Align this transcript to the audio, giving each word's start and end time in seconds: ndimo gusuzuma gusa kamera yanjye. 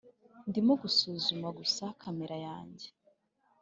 ndimo 0.49 0.73
gusuzuma 0.81 1.47
gusa 1.59 1.83
kamera 2.01 2.37
yanjye. 2.47 2.87